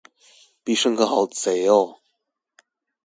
[0.63, 1.99] 必勝客好賊喔